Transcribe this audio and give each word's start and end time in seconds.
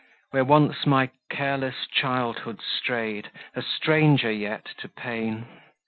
Where 0.31 0.43
once 0.43 0.87
my 0.87 1.11
careless 1.29 1.85
childhood 1.85 2.59
stray'd, 2.59 3.29
A 3.55 3.61
stranger 3.61 4.31
yet 4.31 4.65
to 4.79 4.89
pain! 4.89 5.45